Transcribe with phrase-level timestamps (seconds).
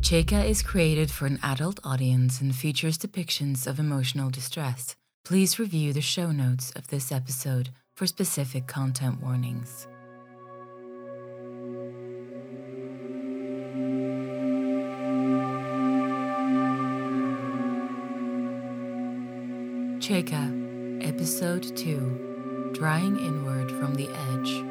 [0.00, 4.96] Chaika is created for an adult audience and features depictions of emotional distress.
[5.26, 9.86] Please review the show notes of this episode for specific content warnings.
[20.00, 24.69] Chaika, Episode 2 Drying Inward from the Edge.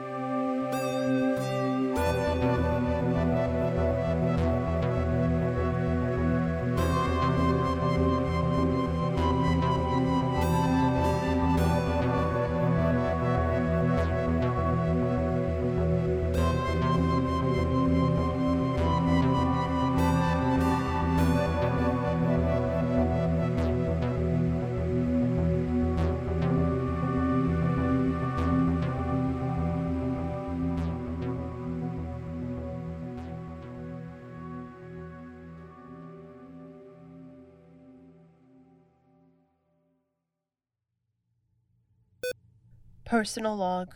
[43.10, 43.96] Personal log.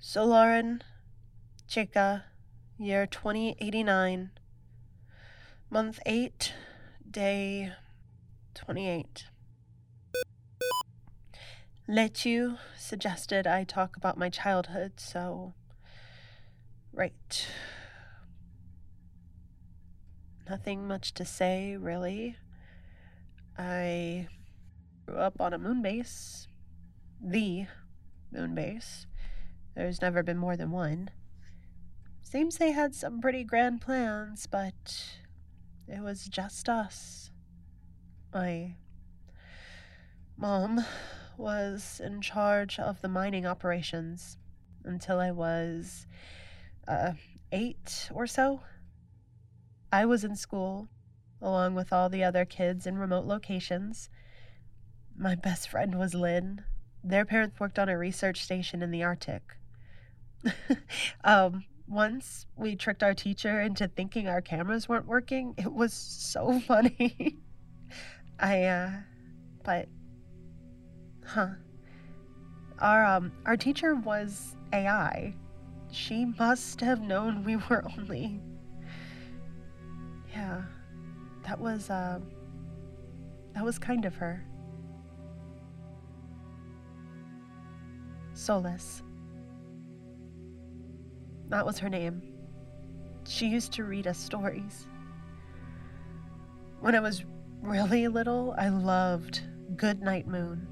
[0.00, 0.80] Solarin,
[1.68, 2.22] Chaika,
[2.78, 4.30] year 2089,
[5.68, 6.54] month 8,
[7.10, 7.72] day
[8.54, 9.26] 28.
[11.86, 15.52] LEQU suggested I talk about my childhood, so.
[16.90, 17.48] Right.
[20.48, 22.36] Nothing much to say, really.
[23.58, 24.28] I
[25.04, 26.48] grew up on a moon base.
[27.24, 27.66] The
[28.32, 29.06] moon base.
[29.76, 31.10] There's never been more than one.
[32.20, 35.18] Seems they had some pretty grand plans, but
[35.86, 37.30] it was just us.
[38.34, 38.74] My
[40.36, 40.84] mom
[41.36, 44.36] was in charge of the mining operations
[44.84, 46.06] until I was
[46.88, 47.12] uh,
[47.52, 48.62] eight or so.
[49.92, 50.88] I was in school
[51.40, 54.10] along with all the other kids in remote locations.
[55.16, 56.64] My best friend was Lynn.
[57.04, 59.42] Their parents worked on a research station in the Arctic.
[61.24, 65.54] um, once we tricked our teacher into thinking our cameras weren't working.
[65.58, 67.38] It was so funny.
[68.38, 68.90] I, uh,
[69.62, 69.88] but,
[71.24, 71.48] huh.
[72.78, 75.34] Our, um, our teacher was AI.
[75.90, 78.40] She must have known we were only.
[80.32, 80.62] Yeah,
[81.46, 82.22] that was, um,
[83.54, 84.44] that was kind of her.
[88.42, 89.04] Solace.
[91.48, 92.20] That was her name.
[93.24, 94.88] She used to read us stories.
[96.80, 97.24] When I was
[97.60, 99.42] really little, I loved
[99.76, 100.66] Good Night Moon.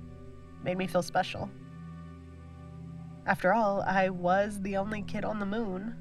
[0.64, 1.48] Made me feel special.
[3.24, 5.94] After all, I was the only kid on the moon.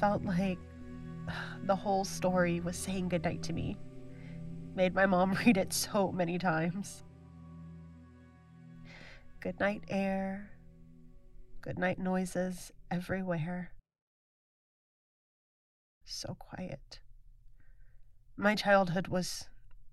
[0.00, 0.58] Felt like
[1.64, 3.76] the whole story was saying goodnight to me.
[4.74, 7.04] Made my mom read it so many times.
[9.40, 10.51] Good night, air.
[11.62, 13.70] Good night, noises everywhere.
[16.04, 16.98] So quiet.
[18.36, 19.46] My childhood was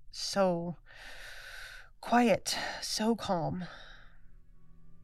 [0.09, 0.77] so
[2.01, 3.65] quiet, so calm.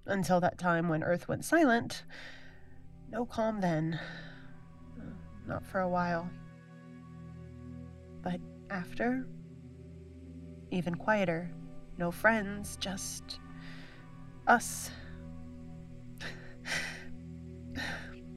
[0.08, 2.04] Until that time when Earth went silent.
[3.12, 4.00] No calm then.
[5.48, 6.28] Not for a while.
[8.24, 8.40] But
[8.72, 9.28] after,
[10.72, 11.52] even quieter.
[12.00, 13.40] No friends, just
[14.48, 14.90] us.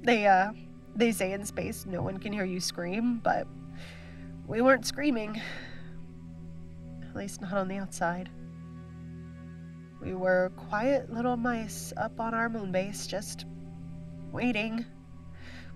[0.02, 0.52] They uh
[0.96, 3.46] they say in space no one can hear you scream, but
[4.46, 5.40] we weren't screaming.
[7.08, 8.30] At least not on the outside.
[10.00, 13.46] We were quiet little mice up on our moon base, just
[14.32, 14.84] waiting.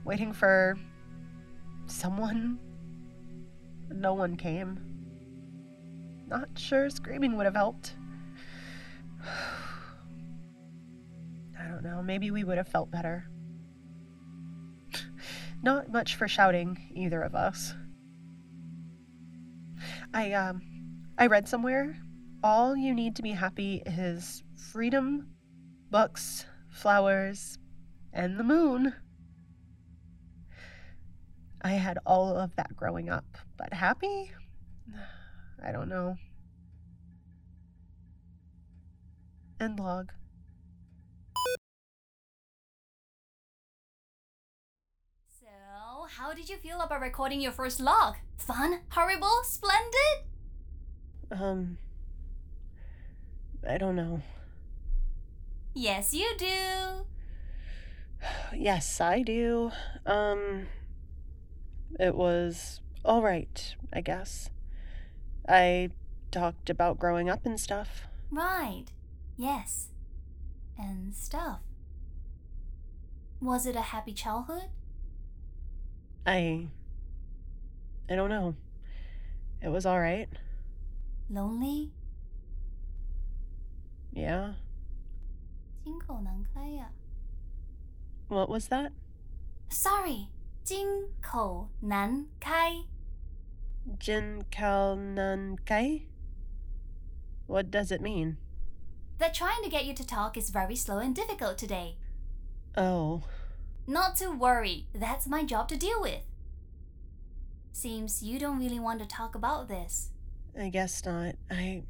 [0.05, 0.77] Waiting for
[1.87, 2.59] someone.
[3.91, 4.81] No one came.
[6.27, 7.95] Not sure screaming would have helped.
[11.61, 13.27] I don't know, maybe we would have felt better.
[15.63, 17.75] Not much for shouting, either of us.
[20.13, 20.63] I, um,
[21.19, 21.97] I read somewhere
[22.43, 25.29] all you need to be happy is freedom,
[25.91, 27.59] books, flowers,
[28.13, 28.95] and the moon.
[31.63, 34.33] I had all of that growing up, but happy?
[35.65, 36.17] I don't know.
[39.61, 40.11] End log.
[46.09, 48.17] How did you feel about recording your first log?
[48.39, 48.81] Fun?
[48.91, 49.43] Horrible?
[49.45, 50.27] Splendid?
[51.31, 51.79] Um,
[53.69, 54.23] I don't know.
[55.75, 57.07] Yes, you do.
[58.55, 59.73] Yes, I do.
[60.07, 60.67] Um,
[61.99, 64.51] It was all right, I guess.
[65.49, 65.91] I
[66.31, 68.07] talked about growing up and stuff.
[68.31, 68.87] Right.
[69.37, 69.89] Yes.
[70.79, 71.61] And stuff.
[73.41, 74.69] Was it a happy childhood?
[76.26, 76.68] I.
[78.10, 78.56] I don't know.
[79.62, 80.28] It was all right.
[81.30, 81.92] Lonely?
[84.14, 84.56] Yeah.
[85.84, 86.92] 金口难开呀。
[88.30, 88.92] What was that?
[89.70, 90.28] Sorry，
[90.64, 92.84] 金口难开。
[94.00, 96.08] Jin Kai?
[97.48, 98.36] What does it mean?
[99.20, 101.96] That trying to get you to talk is very slow and difficult today.
[102.76, 103.24] Oh.
[103.87, 106.23] Not to worry, that's my job to deal with.
[107.73, 110.11] Seems you don't really want to talk about this.
[110.59, 111.35] I guess not.
[111.51, 111.83] I.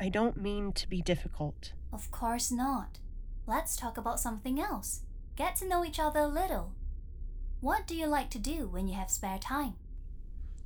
[0.00, 1.74] I don't mean to be difficult.
[1.92, 2.98] Of course not.
[3.46, 5.02] Let's talk about something else.
[5.36, 6.72] Get to know each other a little.
[7.60, 9.74] What do you like to do when you have spare time?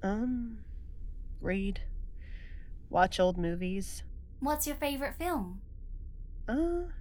[0.03, 0.59] Um.
[1.41, 1.81] Read.
[2.89, 4.03] Watch old movies.
[4.41, 5.61] What's your favorite film?
[6.49, 6.93] Uh.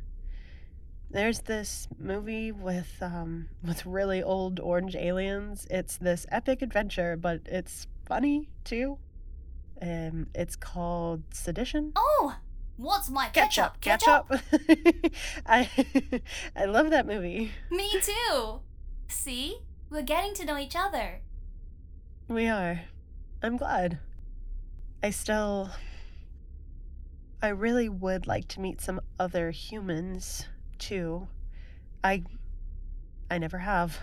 [1.16, 5.66] There's this movie with um with really old orange aliens.
[5.72, 8.98] It's this epic adventure, but it's funny too.
[9.82, 11.94] Um, it's called Sedition.
[11.96, 12.36] Oh,
[12.76, 13.80] what's my ketchup?
[13.80, 14.30] ketchup.
[15.46, 15.70] I
[16.54, 17.50] I love that movie.
[17.72, 18.60] Me too.
[19.08, 19.60] See,
[19.90, 21.22] we're getting to know each other.
[22.28, 22.82] We are.
[23.42, 24.00] I'm glad.
[25.02, 25.70] I still.
[27.42, 30.48] I really would like to meet some other humans,
[30.80, 31.27] too.
[32.04, 32.24] I.
[33.30, 34.00] I never have.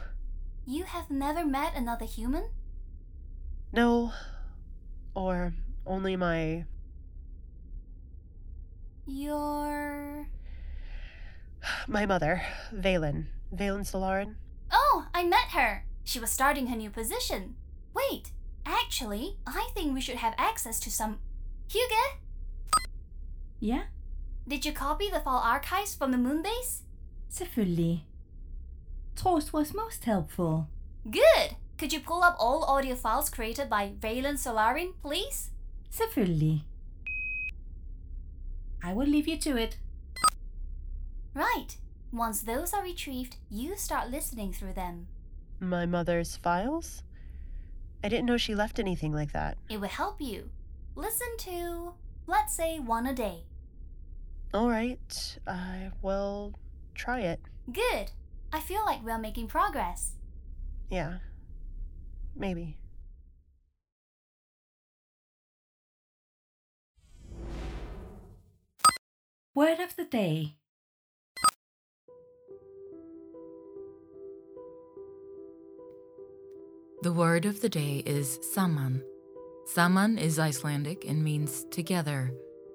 [0.66, 2.50] You have never met another human?
[3.72, 4.12] No.
[5.14, 5.54] Or
[5.86, 6.64] only my.
[9.06, 10.28] Your.
[11.86, 12.42] My mother,
[12.75, 13.26] Valen.
[13.54, 14.34] Valen Solarin.
[14.70, 15.84] Oh, I met her.
[16.04, 17.54] She was starting her new position.
[17.94, 18.32] Wait,
[18.64, 21.18] actually, I think we should have access to some.
[21.68, 22.18] Hygge,
[23.60, 23.82] Ja,
[24.46, 26.82] did you copy the file archives from the moonbase?
[27.38, 28.02] selvfølgelig.
[29.16, 30.68] Trost was most helpful.
[31.10, 31.56] Good!
[31.78, 35.50] Could you pull up all audio files created by Valen Solarin, please?
[35.90, 36.62] Selvfølgelig.
[38.82, 39.78] I will leave you to it.
[41.34, 41.76] Right.
[42.12, 45.06] Once those are retrieved, you start listening through them.
[45.60, 47.02] My mother's files?
[48.04, 49.56] I didn't know she left anything like that.
[49.70, 50.50] It will help you.
[50.94, 51.94] Listen to,
[52.26, 53.44] let's say, one a day.
[54.54, 56.54] All right, I will
[56.94, 57.40] try it.
[57.72, 58.10] Good.
[58.52, 60.12] I feel like we're making progress.
[60.90, 61.19] Yeah.
[62.37, 62.76] Maybe.
[69.54, 70.56] Word of the day.
[77.00, 79.02] The word of the day is saman.
[79.64, 82.32] Saman is Icelandic and means together.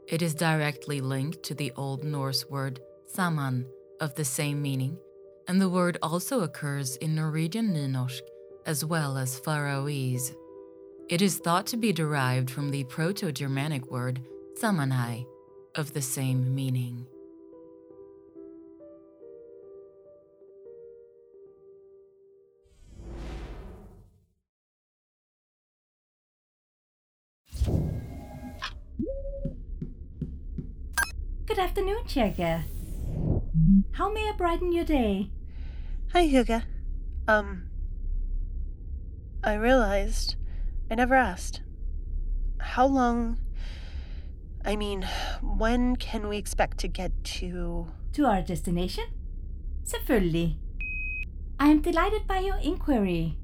[0.08, 3.66] It is directly linked to the Old Norse word saman
[4.00, 4.98] of the same meaning,
[5.50, 8.22] and the word also occurs in Norwegian Nynorsk
[8.66, 10.34] as well as Faroese.
[11.10, 14.22] It is thought to be derived from the Proto Germanic word
[14.58, 15.26] samanai
[15.76, 17.06] of the same meaning.
[31.48, 32.64] Good afternoon, Chaika.
[33.94, 35.32] How may I brighten your day?
[36.12, 36.62] Hi, Hygge.
[37.26, 37.70] Um.
[39.42, 40.36] I realized
[40.92, 41.62] I never asked.
[42.60, 43.40] How long.
[44.66, 45.08] I mean,
[45.42, 47.88] when can we expect to get to.
[48.12, 49.06] To our destination?
[49.86, 50.58] Selvfølgelig.
[51.62, 53.38] I am delighted by your inquiry.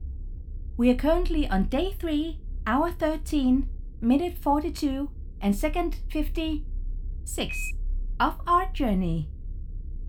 [0.76, 3.70] We are currently on day 3, hour 13,
[4.02, 7.83] minute 42, and second 56
[8.20, 9.30] of our journey.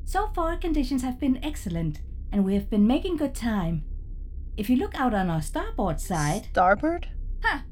[0.04, 3.84] So far, conditions have been excellent, and we have been making good time.
[4.56, 7.08] If you look out on our starboard side, Starboard?
[7.42, 7.64] ha!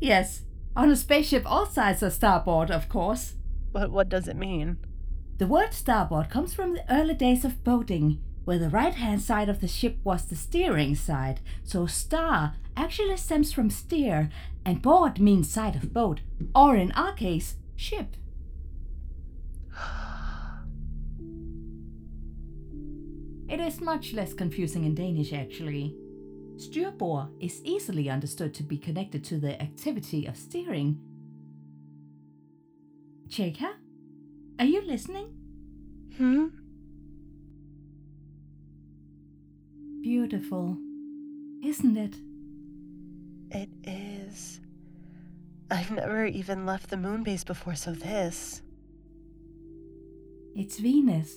[0.00, 0.42] Yes,
[0.74, 3.34] on a spaceship all sides are starboard, of course.
[3.72, 4.78] But what does it mean?
[5.38, 9.48] The word starboard comes from the early days of boating, where the right hand side
[9.48, 14.30] of the ship was the steering side, so star actually stems from steer,
[14.64, 16.20] and board means side of boat,
[16.54, 18.16] or in our case, ship.
[23.52, 25.94] It is much less confusing in Danish, actually.
[26.56, 30.98] Styrbord is easily understood to be connected to the activity of steering.
[33.28, 33.74] Chaika,
[34.58, 35.34] are you listening?
[36.16, 36.46] Hmm?
[40.00, 40.78] Beautiful,
[41.62, 42.16] isn't it?
[43.50, 44.60] It is.
[45.70, 48.62] I've never even left the moon base before, so this.
[50.56, 51.36] It's Venus.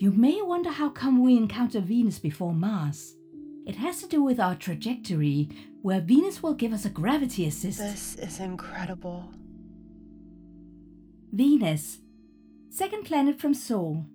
[0.00, 3.16] You may wonder how come we encounter Venus before Mars.
[3.66, 5.48] It has to do with our trajectory,
[5.82, 7.80] where Venus will give us a gravity assist.
[7.80, 9.28] This is incredible.
[11.32, 11.98] Venus,
[12.70, 14.06] second planet from Sol.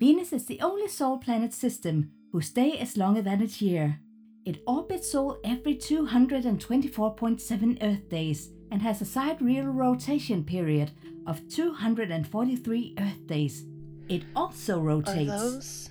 [0.00, 4.00] Venus is the only Sol planet system whose day is longer than its year.
[4.44, 10.90] It orbits Sol every 224.7 Earth days and has a sidereal rotation period
[11.28, 13.66] of 243 Earth days.
[14.08, 15.30] It also rotates.
[15.30, 15.90] Are those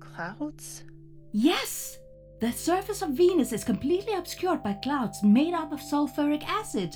[0.00, 0.84] clouds?
[1.32, 1.98] Yes!
[2.40, 6.94] The surface of Venus is completely obscured by clouds made up of sulfuric acid,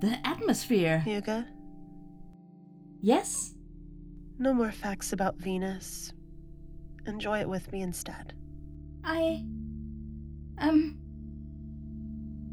[0.00, 1.02] the atmosphere.
[1.06, 1.46] Hygge,
[3.02, 3.54] Yes?
[4.38, 6.12] no more facts about Venus.
[7.06, 8.34] Enjoy it with me instead.
[9.04, 9.44] I.
[10.58, 10.98] Um.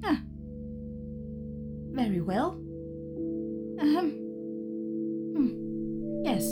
[0.03, 0.21] Ah.
[1.91, 2.51] Very well.
[3.79, 4.11] Um.
[5.35, 6.21] Hmm.
[6.23, 6.45] Yes.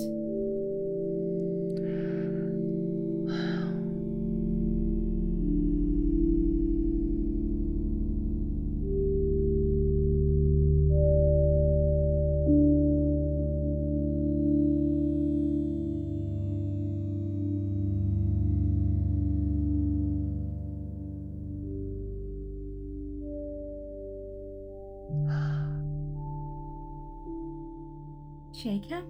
[28.65, 29.05] Jacob?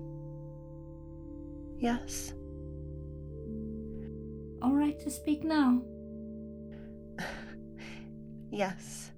[1.79, 2.33] Yes.
[4.61, 5.81] All right to speak now.
[8.51, 9.11] Yes.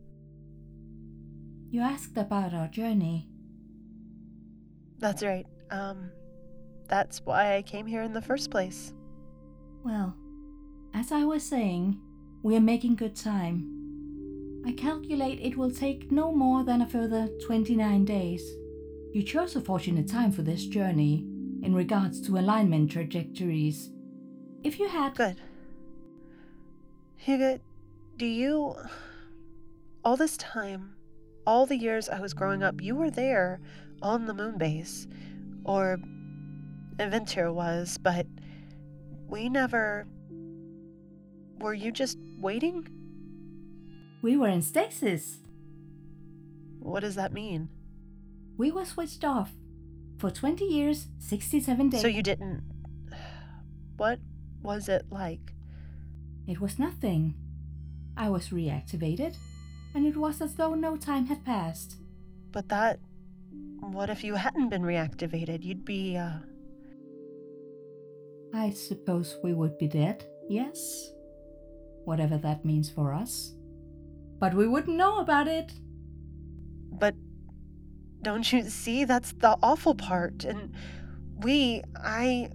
[1.72, 3.28] You asked about our journey.
[5.00, 5.46] That's right.
[5.72, 6.12] Um,
[6.88, 8.94] that's why I came here in the first place.
[9.84, 10.16] Well,
[10.94, 12.00] as I was saying,
[12.44, 14.64] we are making good time.
[14.68, 18.44] I calculate it will take no more than a further 29 days.
[19.14, 21.26] You chose a fortunate time for this journey
[21.64, 23.90] in regards to alignment trajectories.
[24.64, 25.16] If you had.
[25.16, 25.38] Good.
[27.26, 27.60] Hygge,
[28.18, 28.76] do you.
[30.04, 30.96] All this time,
[31.46, 33.60] all the years I was growing up, you were there
[34.02, 35.08] on the moon base.
[35.64, 36.00] Or
[36.98, 38.28] Aventura was, but
[39.28, 40.08] we never.
[41.60, 42.88] Were you just waiting?
[44.22, 45.40] We were in stasis.
[46.80, 47.70] What does that mean?
[48.58, 49.52] We were switched off.
[50.18, 52.02] For 20 years, 67 days.
[52.02, 52.64] So you didn't.
[53.98, 54.20] What
[54.62, 55.54] was it like?
[56.48, 57.34] It was nothing.
[58.16, 59.36] I was reactivated,
[59.96, 61.98] and it was as though no time had passed.
[62.52, 63.00] But that.
[63.80, 65.64] What if you hadn't been reactivated?
[65.64, 66.40] You'd be, uh.
[68.54, 71.12] I suppose we would be dead, yes?
[72.06, 73.54] Whatever that means for us.
[74.40, 75.72] But we wouldn't know about it.
[78.22, 79.06] Don't you see?
[79.06, 80.44] That's the awful part.
[80.44, 80.74] And
[81.42, 82.50] we, I,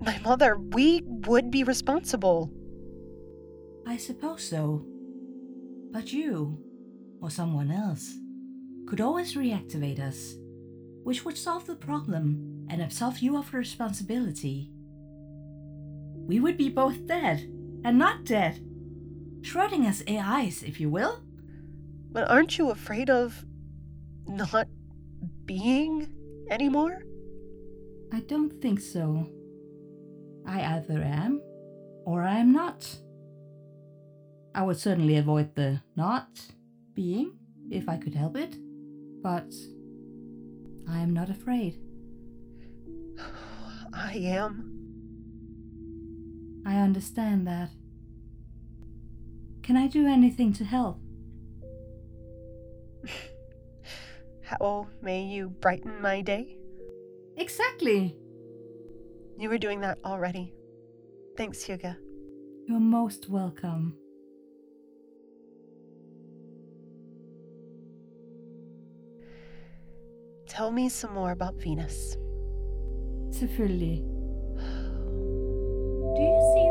[0.00, 2.50] my mother, we would be responsible.
[3.86, 4.84] I suppose so.
[5.90, 6.58] But you,
[7.20, 8.12] or someone else,
[8.86, 10.34] could always reactivate us,
[11.04, 14.70] which would solve the problem and absolve you of responsibility.
[16.26, 17.40] We would be both dead
[17.84, 18.64] and not dead.
[19.42, 21.22] Schrodinger's AIs, if you will.
[22.10, 23.44] But aren't you afraid of
[24.26, 24.68] not
[25.46, 26.08] being
[26.50, 27.02] anymore?
[28.12, 29.26] I don't think so.
[30.46, 31.40] I either am
[32.04, 32.98] or I am not.
[34.54, 36.28] I would certainly avoid the not
[36.94, 37.32] being
[37.70, 38.56] if I could help it,
[39.22, 39.52] but
[40.88, 41.78] I am not afraid.
[43.92, 44.70] I am.
[46.66, 47.70] I understand that.
[49.62, 51.03] Can I do anything to help?
[54.60, 56.56] How may you brighten my day?
[57.36, 58.16] Exactly.
[59.36, 60.54] You were doing that already.
[61.36, 61.96] Thanks, Hygge.
[62.68, 63.96] You're most welcome.
[70.46, 72.16] Tell me some more about Venus.
[73.30, 74.04] Selvfølgelig.
[76.14, 76.63] Do you see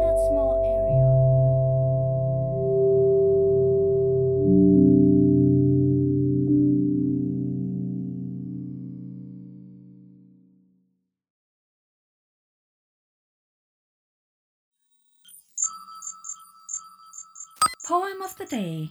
[18.37, 18.89] the day.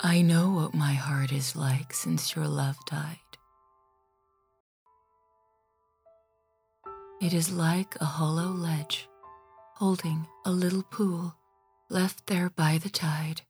[0.00, 3.18] I know what my heart is like since your love died.
[7.22, 9.08] It is like a hollow ledge,
[9.76, 11.34] holding a little pool
[11.88, 13.42] left there by the tide.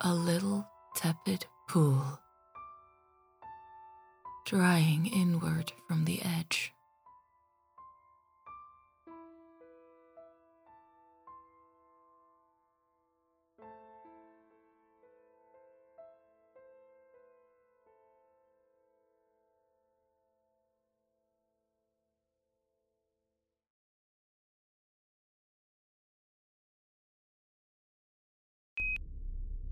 [0.00, 2.18] A little tepid pool,
[4.44, 6.72] drying inward from the edge.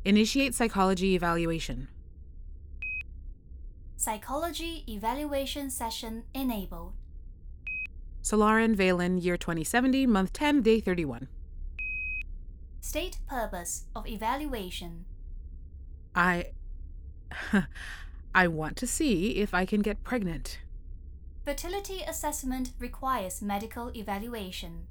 [0.04, 1.88] Initiate psychology evaluation.
[4.00, 6.92] Psychology evaluation session enabled.
[8.22, 11.26] Solarin Valen, year 2070, month 10, day 31.
[12.80, 15.04] State purpose of evaluation.
[16.14, 16.52] I.
[18.34, 20.60] I want to see if I can get pregnant.
[21.44, 24.86] Fertility assessment requires medical evaluation.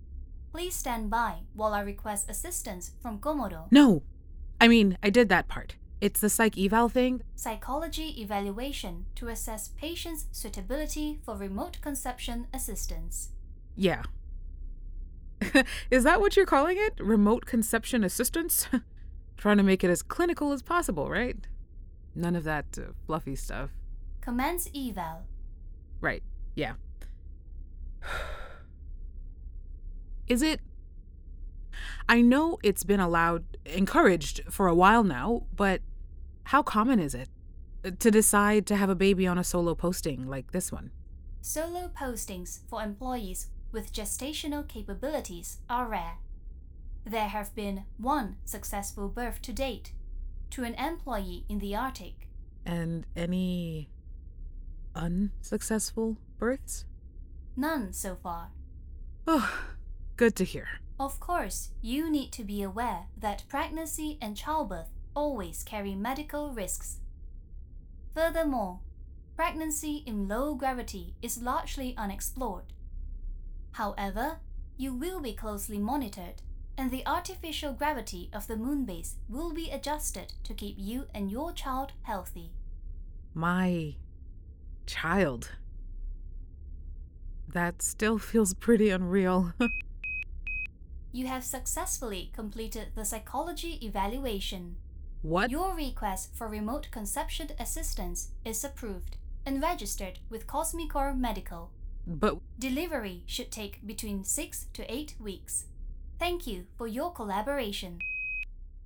[0.51, 3.71] Please stand by while I request assistance from Komodo.
[3.71, 4.03] No!
[4.59, 5.77] I mean, I did that part.
[5.99, 7.21] It's the psych eval thing.
[7.35, 13.29] Psychology evaluation to assess patient's suitability for remote conception assistance.
[13.75, 14.03] Yeah.
[15.91, 16.99] Is that what you're calling it?
[16.99, 18.67] Remote conception assistance?
[19.37, 21.37] Trying to make it as clinical as possible, right?
[22.13, 23.71] None of that uh, fluffy stuff.
[24.21, 25.23] Commence eval.
[25.99, 26.23] Right,
[26.55, 26.73] yeah.
[30.27, 30.59] Is it.
[32.07, 35.81] I know it's been allowed, encouraged for a while now, but
[36.45, 37.29] how common is it
[37.83, 40.91] uh, to decide to have a baby on a solo posting like this one?
[41.41, 46.17] Solo postings for employees with gestational capabilities are rare.
[47.05, 49.93] There have been one successful birth to date
[50.51, 52.27] to an employee in the Arctic.
[52.65, 53.89] And any
[54.95, 56.85] unsuccessful births?
[57.55, 58.51] None so far.
[59.25, 59.67] Oh,
[60.15, 60.67] good to hear.
[60.99, 66.97] Of course, you need to be aware that pregnancy and childbirth always carry medical risks.
[68.15, 68.79] Furthermore,
[69.35, 72.73] pregnancy in low gravity is largely unexplored.
[73.73, 74.39] However,
[74.75, 76.41] you will be closely monitored,
[76.75, 81.31] and the artificial gravity of the moon base will be adjusted to keep you and
[81.31, 82.51] your child healthy.
[83.35, 83.95] My
[84.87, 85.51] child.
[87.47, 89.53] That still feels pretty unreal.
[91.17, 94.75] You have successfully completed the psychology evaluation.
[95.23, 95.49] what?
[95.49, 101.71] Your request for remote conception assistance is approved and registered with Cosmicor Medical.
[102.05, 105.65] But Delivery should take between 6 to 8 weeks.
[106.19, 107.97] Thank you for your collaboration.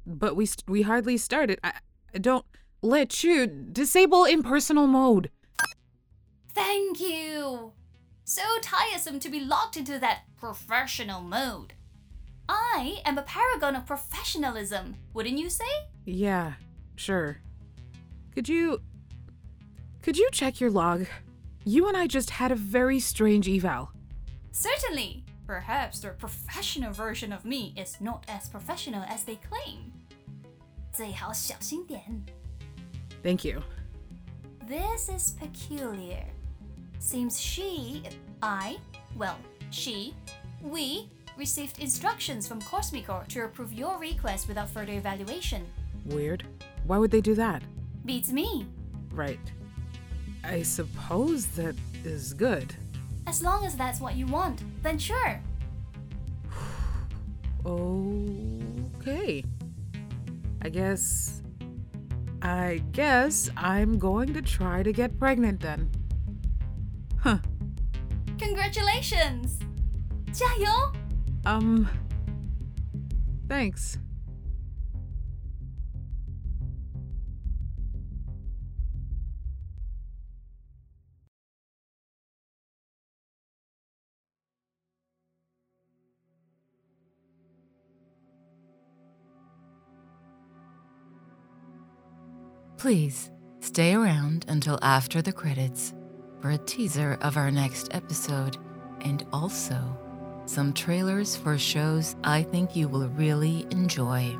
[0.07, 1.59] but we st- we hardly started.
[1.61, 1.73] I,
[2.15, 2.45] I don't
[2.81, 5.31] let you disable impersonal mode.
[6.47, 7.73] Thank you!
[8.23, 11.73] So tiresome to be locked into that professional mode.
[12.50, 15.64] I am a paragon of professionalism, wouldn't you say?
[16.04, 16.54] Yeah,
[16.96, 17.38] sure.
[18.34, 18.80] Could you
[20.02, 21.06] Could you check your log?
[21.64, 23.90] You and I just had a very strange eval.
[24.52, 25.24] Certainly.
[25.46, 29.92] Perhaps the professional version of me is not as professional as they claim.
[30.92, 32.24] 最好小心点.
[33.22, 33.62] Thank you.
[34.66, 36.24] This is peculiar.
[36.98, 38.02] Seems she,
[38.42, 38.78] I,
[39.16, 39.36] well,
[39.70, 40.14] she,
[40.62, 41.08] we
[41.41, 45.65] received instructions from Cosmicor to approve your request without further evaluation.
[46.05, 46.45] Weird.
[46.85, 47.63] Why would they do that?
[48.05, 48.67] Beats me.
[49.11, 49.39] Right.
[50.43, 51.73] I suppose that
[52.05, 52.75] is good.
[53.25, 55.41] As long as that's what you want, then sure.
[57.65, 59.43] Okay.
[60.61, 61.41] I guess.
[62.41, 65.89] I guess I'm going to try to get pregnant then.
[67.19, 67.39] Huh.
[68.37, 69.59] Congratulations!
[70.31, 71.00] 加油!
[71.45, 71.89] Um.
[73.47, 73.97] Thanks.
[92.77, 95.93] Please stay around until after the credits
[96.39, 98.57] for a teaser of our next episode
[99.01, 99.77] and also
[100.51, 104.37] some trailers for shows I think you will really enjoy.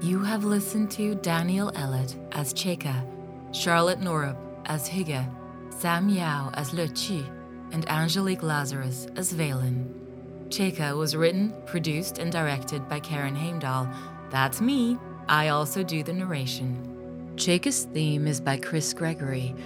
[0.00, 3.04] You have listened to Danyelle Ellet as Chaika,
[3.52, 4.36] Charlotte Norup
[4.66, 5.28] as Hygge,
[5.70, 7.26] Sam Yeow as LEQU,
[7.72, 9.92] and Angelique Lazarus as Valen.
[10.50, 13.92] Chaika was written, produced, and directed by Karin Heimdahl.
[14.30, 14.98] That's me.
[15.28, 17.32] I also do the narration.
[17.36, 19.56] Chaika's theme is by Chris Gregory.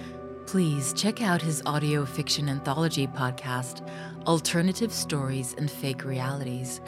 [0.47, 3.85] Please check out his audio fiction anthology podcast,
[4.25, 6.79] Alternative Stories and Fake Realities,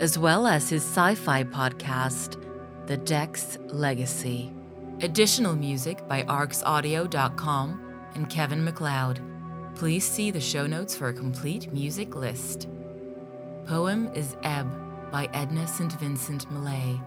[0.00, 2.42] as well as his sci fi podcast,
[2.88, 4.52] The Dex Legacy.
[5.00, 9.20] Additional music by arcsaudio.com and Kevin MacLeod.
[9.76, 12.68] Please see the show notes for a complete music list.
[13.64, 14.68] Poem is Ebb
[15.12, 15.92] by Edna St.
[16.00, 17.00] Vincent Millay.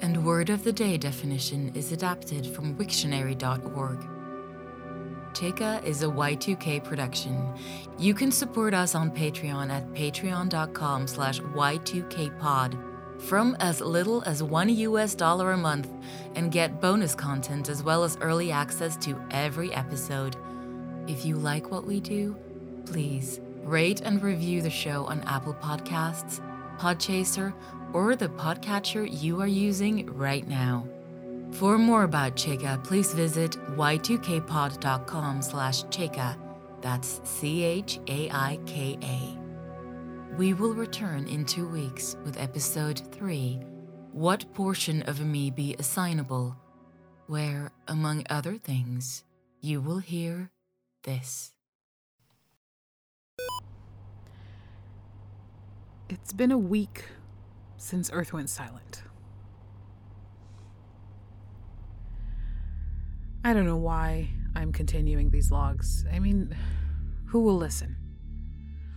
[0.00, 4.17] And word of the day definition is adapted from Wiktionary.org.
[5.38, 7.40] Chaika is a Y2K production.
[7.96, 14.68] You can support us on Patreon at patreon.com slash Y2KPod from as little as one
[14.68, 15.88] US dollar a month
[16.34, 20.34] and get bonus content as well as early access to every episode.
[21.06, 22.36] If you like what we do,
[22.84, 26.40] please rate and review the show on Apple Podcasts,
[26.78, 27.54] Podchaser,
[27.92, 30.84] or the podcatcher you are using right now.
[31.52, 36.36] For more about Chaika, please visit y2kpod.com slash Cheka.
[36.80, 39.38] That's C-H-A-I-K-A.
[40.36, 43.58] We will return in two weeks with episode 3,
[44.12, 46.56] What Portion of Me Be Assignable?
[47.26, 49.24] Where, among other things,
[49.60, 50.52] you will hear
[51.02, 51.52] this.
[56.08, 57.04] It's been a week
[57.78, 59.02] since Earth went silent.
[63.44, 66.04] I don't know why I'm continuing these logs.
[66.12, 66.54] I mean,
[67.26, 67.96] who will listen?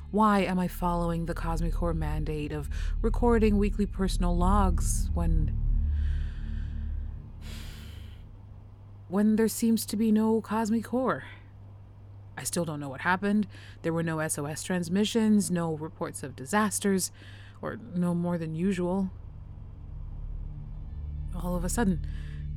[0.09, 2.69] Why am I following the Cosmicor mandate of
[3.01, 5.57] recording weekly personal logs when.
[9.07, 11.23] when there seems to be no Cosmicor?
[12.37, 13.45] I still don't know what happened.
[13.83, 17.11] There were no SOS transmissions, no reports of disasters,
[17.61, 19.11] or no more than usual.
[21.35, 22.05] All of a sudden,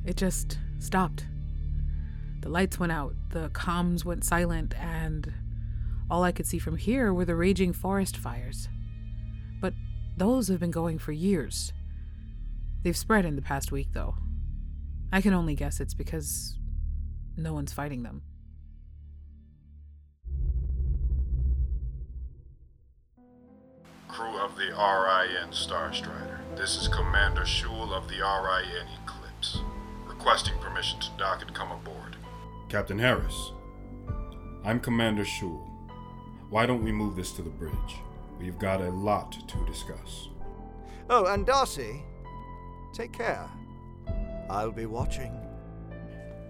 [0.05, 1.27] it just stopped.
[2.41, 5.33] The lights went out, the comms went silent, and
[6.09, 8.67] all I could see from here were the raging forest fires.
[9.59, 9.73] But
[10.17, 11.73] those have been going for years.
[12.83, 14.15] They've spread in the past week, though.
[15.11, 16.57] I can only guess it's because
[17.35, 18.21] no one's fighting them.
[24.15, 26.37] crew of the RIN Starstrider.
[26.55, 29.59] This is Commander Shul of the RIN Eclipse,
[30.07, 32.14] requesting permission to dock and come aboard.
[32.67, 33.51] Captain Harris,
[34.63, 35.69] I'm Commander Shul.
[36.49, 38.01] Why don't we move this to the bridge?
[38.39, 40.29] We've got a lot to discuss.
[41.07, 42.01] Oh, and Darcy,
[42.91, 43.47] take care.
[44.49, 45.31] I'll be watching.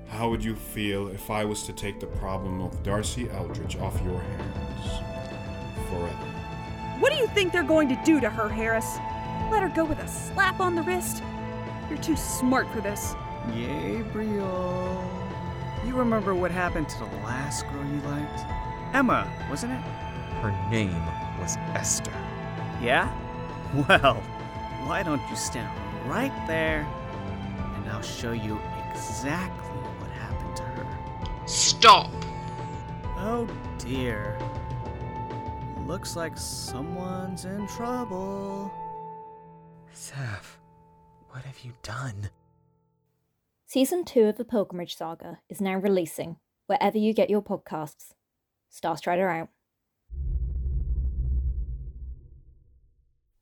[0.08, 4.02] How would you feel if I was to take the problem of Darcy Eldridge off
[4.06, 5.90] your hands?
[5.90, 6.32] Forever.
[7.00, 8.98] What do you think they're going to do to her, Harris?
[9.52, 11.22] Let her go with a slap on the wrist?
[11.90, 13.16] You're too smart for this.
[13.54, 15.25] Gabriel.
[15.86, 18.40] You remember what happened to the last girl you liked?
[18.94, 19.82] Emma, wasn't it?
[20.42, 21.06] Her name
[21.40, 22.12] was Esther.
[22.82, 23.14] Yeah?
[23.88, 24.16] Well,
[24.86, 25.70] why don't you stand
[26.08, 26.88] right there
[27.76, 31.48] and I'll show you exactly what happened to her.
[31.48, 32.12] Stop!
[33.18, 34.40] Oh dear.
[35.86, 38.72] Looks like someone's in trouble.
[39.94, 40.58] Seth,
[41.30, 42.30] what have you done?
[43.68, 48.14] Season 2 of the Pilgrimage Saga is now releasing wherever you get your podcasts.
[48.72, 49.50] Starstrider out.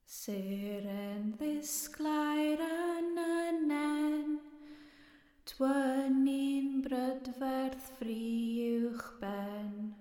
[0.08, 4.40] Syren ddisglair yn y nen
[5.52, 8.24] Twyni'n brydferth ffri
[8.80, 9.92] uwch ben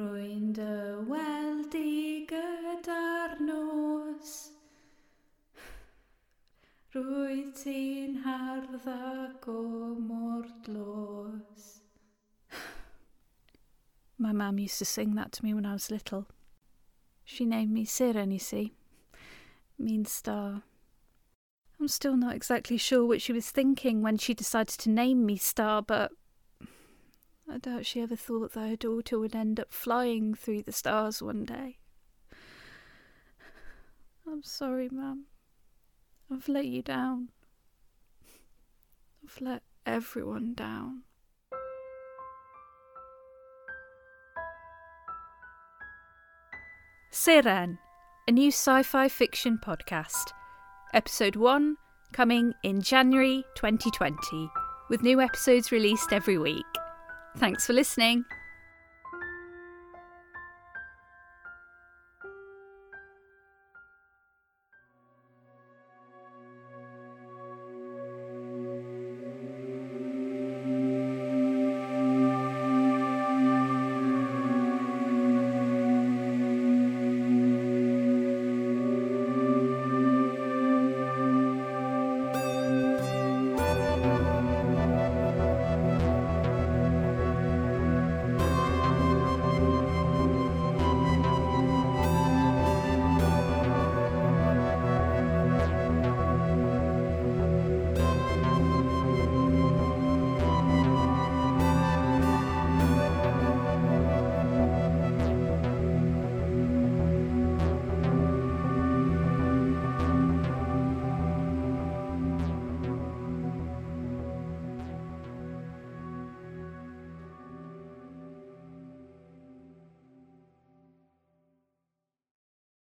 [0.00, 0.72] Rwy'n dy
[1.12, 4.55] weld i gyda'r nos
[6.96, 11.80] Rwyt ti'n o mor dlos
[14.16, 16.26] My mum used to sing that to me when I was little.
[17.22, 18.72] She named me Seren, you see.
[19.78, 20.62] Means star.
[21.78, 25.36] I'm still not exactly sure what she was thinking when she decided to name me
[25.36, 26.12] Star, but
[27.46, 31.20] I doubt she ever thought that her daughter would end up flying through the stars
[31.20, 31.76] one day.
[34.26, 35.26] I'm sorry, Mum.
[36.32, 37.28] I've let you down.
[39.24, 41.02] I've let everyone down.
[47.12, 47.78] Seren,
[48.28, 50.32] a new sci fi fiction podcast.
[50.92, 51.76] Episode 1
[52.12, 54.50] coming in January 2020,
[54.90, 56.64] with new episodes released every week.
[57.36, 58.24] Thanks for listening.